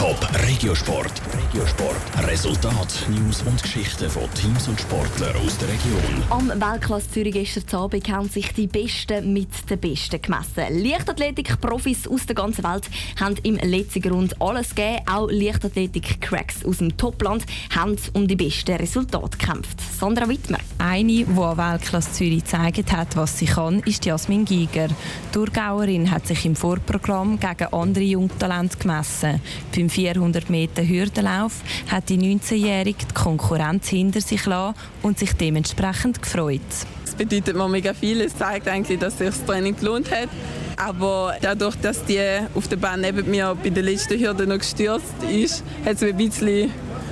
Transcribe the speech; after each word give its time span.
Top 0.00 0.16
Regiosport. 0.48 1.12
Regiosport. 1.36 2.26
Resultat, 2.26 3.06
News 3.10 3.42
und 3.42 3.62
Geschichten 3.62 4.08
von 4.08 4.22
Teams 4.32 4.66
und 4.66 4.80
Sportlern 4.80 5.36
aus 5.44 5.58
der 5.58 5.68
Region. 5.68 6.22
Am 6.30 6.48
Weltklasse 6.48 7.10
Zürich 7.10 7.34
gestern 7.34 7.80
Abend 7.80 8.08
haben 8.08 8.26
sich 8.30 8.50
die 8.54 8.66
Besten 8.66 9.34
mit 9.34 9.68
den 9.68 9.78
Besten 9.78 10.22
gemessen. 10.22 10.82
Leichtathletik-Profis 10.82 12.08
aus 12.08 12.24
der 12.24 12.34
ganzen 12.34 12.64
Welt 12.64 12.88
haben 13.20 13.36
im 13.42 13.56
letzten 13.56 14.00
Grund 14.00 14.40
alles 14.40 14.74
gegeben. 14.74 15.02
Auch 15.04 15.28
Leichtathletik-Cracks 15.30 16.64
aus 16.64 16.78
dem 16.78 16.96
Topland 16.96 17.44
haben 17.76 17.98
um 18.14 18.26
die 18.26 18.36
besten 18.36 18.76
Resultate 18.76 19.36
gekämpft. 19.36 19.82
Sandra 19.98 20.26
Wittmer. 20.26 20.60
Eine, 20.78 21.12
die 21.12 21.26
an 21.26 21.58
Weltklasse 21.58 22.12
Zürich 22.12 22.44
gezeigt 22.44 22.90
hat, 22.90 23.16
was 23.16 23.38
sie 23.38 23.44
kann, 23.44 23.80
ist 23.80 24.06
Jasmin 24.06 24.46
Giger. 24.46 24.88
Die 24.88 24.94
Thurgauerin 25.32 26.10
hat 26.10 26.26
sich 26.26 26.46
im 26.46 26.56
Vorprogramm 26.56 27.38
gegen 27.38 27.70
andere 27.70 28.04
Jungtalente 28.04 28.78
gemessen. 28.78 29.42
Beim 29.90 29.94
400 29.94 30.50
Meter 30.50 30.86
Hürdenlauf 30.86 31.62
hat 31.90 32.10
die 32.10 32.16
19-Jährige 32.16 33.06
die 33.06 33.14
Konkurrenz 33.14 33.88
hinter 33.88 34.20
sich 34.20 34.46
lassen 34.46 34.76
und 35.02 35.18
sich 35.18 35.32
dementsprechend 35.32 36.22
gefreut. 36.22 36.60
Es 37.04 37.14
bedeutet 37.16 37.56
mir 37.56 37.68
mega 37.68 37.92
viel. 37.92 38.20
Es 38.20 38.36
zeigt 38.36 38.68
eigentlich, 38.68 39.00
dass 39.00 39.18
sich 39.18 39.28
das 39.28 39.44
Training 39.44 39.74
gelohnt 39.76 40.12
hat. 40.12 40.28
Aber 40.76 41.34
dadurch, 41.40 41.74
dass 41.76 42.04
die 42.04 42.20
auf 42.54 42.68
der 42.68 42.76
Bahn 42.76 43.00
neben 43.00 43.28
mir 43.28 43.56
bei 43.60 43.70
der 43.70 43.82
letzten 43.82 44.20
Hürde 44.20 44.46
noch 44.46 44.58
gestürzt 44.58 45.12
ist, 45.28 45.64
hat 45.84 45.94
es 45.94 46.02
mich 46.02 46.10
ein 46.10 46.16
bisschen 46.16 46.70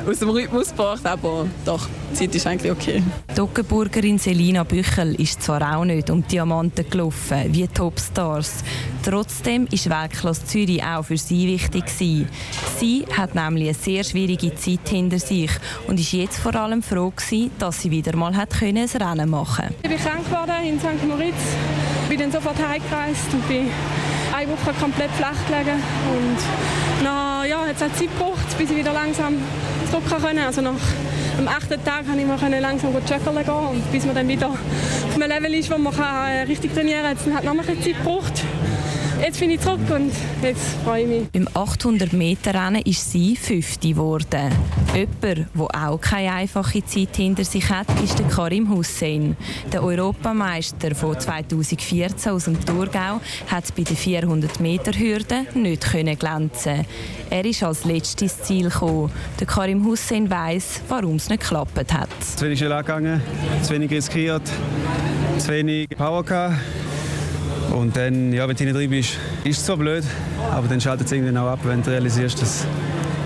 aus 0.09 0.19
dem 0.21 0.31
Rhythmus 0.31 0.71
gebracht, 0.71 1.05
aber 1.05 1.47
doch, 1.65 1.87
die 2.11 2.15
Zeit 2.15 2.35
ist 2.35 2.47
eigentlich 2.47 2.73
okay. 2.73 3.03
Die 3.37 3.41
Ockenburgerin 3.41 4.19
Selina 4.19 4.65
Büchel 4.65 5.15
ist 5.21 5.43
zwar 5.43 5.77
auch 5.77 5.85
nicht 5.85 6.09
um 6.09 6.27
Diamanten 6.27 6.89
gelaufen, 6.89 7.45
wie 7.49 7.69
Topstars. 7.69 8.65
Trotzdem 9.05 9.67
ist 9.71 9.91
Weltklasse 9.91 10.45
Zürich 10.47 10.83
auch 10.83 11.05
für 11.05 11.19
sie 11.19 11.47
wichtig 11.47 11.87
gewesen. 11.87 12.29
Sie 12.79 13.05
hat 13.17 13.35
nämlich 13.35 13.69
eine 13.69 13.75
sehr 13.75 14.03
schwierige 14.05 14.55
Zeit 14.55 14.89
hinter 14.89 15.19
sich 15.19 15.51
und 15.87 16.01
ist 16.01 16.13
jetzt 16.13 16.39
vor 16.39 16.55
allem 16.55 16.83
froh 16.83 17.11
gewesen, 17.11 17.51
dass 17.59 17.83
sie 17.83 17.91
wieder 17.91 18.17
mal 18.17 18.35
hat 18.35 18.59
können 18.59 18.89
ein 18.89 19.03
Rennen 19.03 19.31
machen 19.31 19.67
konnte. 19.67 19.75
Ich 19.83 19.91
bin 19.91 19.99
krank 19.99 20.25
geworden 20.25 20.67
in 20.67 20.79
St. 20.79 21.07
Moritz, 21.07 21.35
bin 22.09 22.19
dann 22.19 22.33
sofort 22.33 22.57
heimgereist 22.57 23.33
und 23.33 23.47
bin 23.47 23.71
eine 24.39 24.53
Woche 24.53 24.73
komplett 24.81 25.11
flach 25.13 25.37
gelegen. 25.49 25.83
Und 26.13 26.39
na, 27.03 27.45
ja, 27.45 27.61
hat 27.67 27.77
es 27.77 27.83
auch 27.83 27.93
Zeit 27.93 28.09
gebraucht, 28.17 28.57
bis 28.57 28.71
ich 28.71 28.77
wieder 28.77 28.93
langsam 28.93 29.35
zurück 29.91 30.05
konnte. 30.09 30.43
Also 30.43 30.61
nach 30.61 30.75
dem 31.39 31.49
achten 31.49 31.83
Tag 31.85 32.07
konnte 32.07 32.21
ich 32.21 32.27
mal 32.27 32.61
langsam 32.61 32.93
joggen 32.95 33.45
gehen. 33.45 33.69
Und 33.71 33.93
bis 33.93 34.07
man 34.07 34.15
dann 34.15 34.29
wieder 34.29 34.49
auf 34.49 34.59
einem 35.15 35.29
Level 35.29 35.55
ist, 35.55 35.71
wo 35.71 35.79
man 35.79 35.95
kann 35.95 36.47
richtig 36.47 36.73
trainieren 36.73 37.03
kann, 37.03 37.35
hat 37.35 37.45
es 37.45 37.53
noch 37.53 37.69
ein 37.69 37.83
Zeit 37.83 37.99
gebraucht 37.99 38.45
jetzt 39.21 39.41
bin 39.41 39.51
ich 39.51 39.61
zurück 39.61 39.81
und 39.95 40.13
jetzt 40.43 40.77
freue 40.85 41.03
ich 41.03 41.09
mich. 41.09 41.29
Beim 41.31 41.49
800 41.55 42.13
Meter 42.13 42.55
Rennen 42.55 42.83
ist 42.83 43.11
sie 43.11 43.37
Fünfte 43.37 43.89
geworden. 43.89 44.53
Jemand, 44.95 45.49
der 45.55 45.89
auch 45.89 46.01
keine 46.01 46.33
einfache 46.33 46.85
Zeit 46.85 47.17
hinter 47.17 47.45
sich 47.45 47.69
hat, 47.69 47.87
ist 48.03 48.19
der 48.19 48.27
Karim 48.27 48.71
Hussein. 48.71 49.37
Der 49.73 49.83
Europameister 49.83 50.95
von 50.95 51.19
2014 51.19 52.33
aus 52.33 52.45
dem 52.45 52.65
Thurgau 52.65 53.21
hat 53.49 53.75
bei 53.77 53.83
der 53.83 53.97
400 53.97 54.61
Meter 54.61 54.93
Hürde 54.93 55.47
nicht 55.55 55.91
glänzen. 56.19 56.85
Er 57.31 57.45
ist 57.45 57.63
als 57.63 57.85
letztes 57.85 58.43
Ziel 58.43 58.71
gekommen. 58.71 59.11
Der 59.39 59.47
Karim 59.47 59.85
Hussein 59.85 60.31
weiß, 60.31 60.83
warum 60.89 61.17
es 61.17 61.29
nicht 61.29 61.43
geklappt 61.43 61.93
hat. 61.93 62.09
Zu 62.37 62.45
wenig 62.45 62.59
schnell 62.59 62.73
angegangen, 62.73 63.21
zu 63.63 63.75
wenig 63.75 63.91
riskiert, 63.91 64.43
zu 65.39 65.49
wenig 65.49 65.89
Power 65.91 66.25
gehabt. 66.25 66.57
Und 67.75 67.97
dann, 67.97 68.33
ja, 68.33 68.49
wenn 68.49 68.57
du 68.57 68.65
hinten 68.65 68.79
drin 68.79 68.91
bist, 68.91 69.17
ist 69.45 69.59
es 69.59 69.65
zwar 69.65 69.77
blöd, 69.77 70.05
aber 70.51 70.69
dann 70.69 70.81
schaltet 70.81 71.07
es 71.07 71.13
irgendwann 71.13 71.37
auch 71.39 71.49
ab, 71.49 71.61
wenn 71.65 71.83
du 71.83 71.91
realisierst, 71.91 72.41
dass 72.41 72.67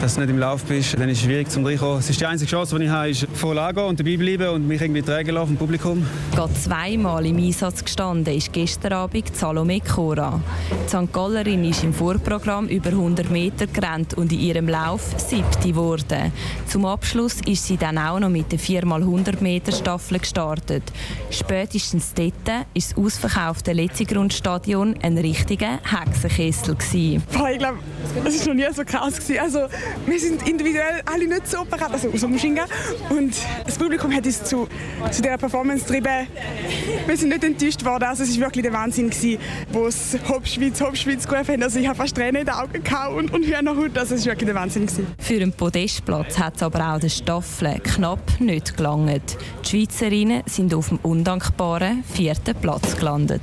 dass 0.03 0.17
du 0.17 0.21
nicht 0.21 0.31
im 0.31 0.39
Lauf 0.39 0.65
bist, 0.65 0.99
dann 0.99 1.09
ist 1.09 1.19
es 1.19 1.25
schwierig 1.25 1.49
zum 1.49 1.65
reinkommen. 1.65 2.01
Es 2.01 2.11
ist 2.11 2.21
die 2.21 2.27
einzige 2.27 2.51
Chance, 2.51 2.77
die 2.77 2.87
ich 2.87 2.91
habe, 2.91 3.11
ist 3.11 3.25
voll 3.35 3.57
angehen 3.57 3.85
und 3.85 4.01
dabei 4.01 4.17
bleiben 4.17 4.49
und 4.49 4.67
mich 4.67 4.81
irgendwie 4.81 5.01
tragen 5.01 5.31
lassen 5.31 5.47
vom 5.47 5.57
Publikum. 5.57 6.05
Gerade 6.35 6.53
zweimal 6.55 7.25
im 7.25 7.37
Einsatz 7.37 7.85
gestanden 7.85 8.35
ist 8.35 8.53
gestern 8.53 8.95
Abend 8.95 9.37
Salome 9.37 9.81
Cora. 9.81 10.41
Die 10.73 10.89
St. 10.89 11.13
Gallerin 11.13 11.63
ist 11.63 11.85
im 11.85 11.95
Vorprogramm 11.95 12.67
über 12.67 12.89
100 12.89 13.31
Meter 13.31 13.69
gerannt 13.69 14.15
und 14.15 14.33
in 14.33 14.41
ihrem 14.41 14.69
Lauf 14.69 15.15
siebte 15.19 15.69
geworden. 15.69 16.33
Zum 16.67 16.85
Abschluss 16.85 17.37
ist 17.47 17.69
sie 17.69 17.77
dann 17.77 17.97
auch 17.97 18.19
noch 18.19 18.29
mit 18.29 18.51
der 18.51 18.59
4x100 18.59 19.41
Meter 19.41 19.71
Staffel 19.71 20.19
gestartet. 20.19 20.83
Spätestens 21.31 22.13
dort 22.13 22.33
war 22.45 22.67
das 22.75 22.97
ausverkaufte 22.97 23.73
Letzigrundstadion 23.73 24.97
ein 25.01 25.17
richtiger 25.17 25.79
Hexenkessel. 25.85 26.75
Boah, 27.33 27.51
ich 27.51 27.59
glaube, 27.59 27.79
das 28.25 28.41
war 28.41 28.49
noch 28.49 28.55
nie 28.55 28.75
so 28.75 28.85
krass. 28.85 29.21
Also, 29.41 29.69
wir 30.07 30.21
sind 30.21 30.47
individuell 30.49 31.03
alle 31.05 31.27
nicht 31.27 31.47
so 31.47 31.65
bereit, 31.65 31.93
also 31.93 32.11
außer 32.11 32.29
Maschinengewehr. 32.29 32.69
Und 33.11 33.35
das 33.65 33.77
Publikum 33.77 34.13
hat 34.13 34.27
uns 34.27 34.45
zu, 34.45 34.69
zu 35.11 35.23
dieser 35.23 35.39
Performance 35.39 35.85
getrieben. 35.85 36.27
Wir 37.07 37.17
sind 37.17 37.29
nicht 37.31 37.45
enttäuscht 37.45 37.85
worden. 37.85 38.05
Also 38.05 38.23
es 38.23 38.39
war 38.39 38.47
wirklich 38.47 38.63
der 38.63 38.73
Wahnsinn, 38.73 39.11
gewesen, 39.11 39.39
wo 39.71 39.87
es 39.87 40.17
Hauptschweiz, 40.27 40.81
Hauptschweiz 40.81 41.27
gerufen 41.27 41.53
haben. 41.55 41.63
Also 41.63 41.79
ich 41.79 41.87
habe 41.87 41.97
fast 41.97 42.17
Tränen 42.17 42.43
in 42.43 42.47
den 42.47 42.55
Augen 42.55 42.83
gehabt 42.83 43.15
und, 43.15 43.33
und 43.33 43.45
Hühnerhaut. 43.45 43.97
Also 43.97 44.15
es 44.15 44.27
war 44.27 44.33
wirklich 44.33 44.47
der 44.47 44.55
Wahnsinn. 44.55 44.87
Gewesen. 44.87 45.07
Für 45.19 45.35
einen 45.35 45.53
Podestplatz 45.53 46.39
hat 46.39 46.57
es 46.57 46.63
aber 46.63 46.95
auch 46.95 46.99
der 46.99 47.09
Staffel 47.09 47.81
knapp 47.81 48.41
nicht 48.41 48.77
gelangt. 48.77 49.37
Die 49.65 49.69
Schweizerinnen 49.69 50.43
sind 50.47 50.75
auf 50.75 50.89
dem 50.89 50.99
undankbaren 50.99 52.05
vierten 52.05 52.55
Platz 52.57 52.97
gelandet. 52.97 53.43